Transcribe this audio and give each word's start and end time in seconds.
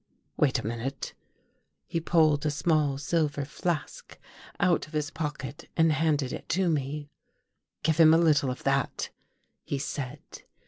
Wait 0.35 0.57
a 0.57 0.65
minute!" 0.65 1.13
He 1.93 1.99
pulled 1.99 2.43
a 2.43 2.49
small 2.49 2.97
silver 2.97 3.45
flask 3.45 4.17
out 4.59 4.87
of 4.87 4.93
his 4.93 5.11
pocket 5.11 5.69
and 5.77 5.91
handed 5.91 6.33
it 6.33 6.49
to 6.49 6.69
me." 6.71 7.11
Give 7.83 7.97
him 7.97 8.11
a 8.11 8.17
little 8.17 8.49
of 8.49 8.63
that," 8.63 9.09
he 9.63 9.77
said. 9.77 10.21